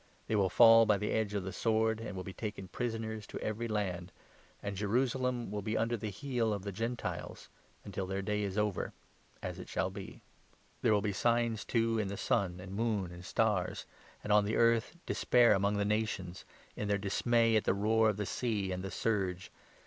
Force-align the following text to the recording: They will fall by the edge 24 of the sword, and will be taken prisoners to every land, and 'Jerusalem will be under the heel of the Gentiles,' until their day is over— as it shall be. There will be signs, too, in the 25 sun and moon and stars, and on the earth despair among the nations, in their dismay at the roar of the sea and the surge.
They 0.25 0.35
will 0.35 0.49
fall 0.49 0.87
by 0.87 0.97
the 0.97 1.11
edge 1.11 1.29
24 1.29 1.37
of 1.37 1.43
the 1.43 1.53
sword, 1.53 1.99
and 1.99 2.15
will 2.15 2.23
be 2.23 2.33
taken 2.33 2.67
prisoners 2.69 3.27
to 3.27 3.39
every 3.39 3.67
land, 3.67 4.11
and 4.63 4.75
'Jerusalem 4.75 5.51
will 5.51 5.61
be 5.61 5.77
under 5.77 5.95
the 5.95 6.09
heel 6.09 6.53
of 6.53 6.63
the 6.63 6.71
Gentiles,' 6.71 7.49
until 7.85 8.07
their 8.07 8.23
day 8.23 8.41
is 8.41 8.57
over— 8.57 8.93
as 9.43 9.59
it 9.59 9.69
shall 9.69 9.91
be. 9.91 10.19
There 10.81 10.91
will 10.91 11.03
be 11.03 11.13
signs, 11.13 11.63
too, 11.63 11.99
in 11.99 12.07
the 12.07 12.17
25 12.17 12.19
sun 12.19 12.59
and 12.59 12.73
moon 12.73 13.11
and 13.11 13.23
stars, 13.23 13.85
and 14.23 14.33
on 14.33 14.43
the 14.45 14.55
earth 14.55 14.95
despair 15.05 15.53
among 15.53 15.77
the 15.77 15.85
nations, 15.85 16.45
in 16.75 16.87
their 16.87 16.97
dismay 16.97 17.55
at 17.55 17.65
the 17.65 17.75
roar 17.75 18.09
of 18.09 18.17
the 18.17 18.25
sea 18.25 18.71
and 18.71 18.81
the 18.83 18.89
surge. 18.89 19.51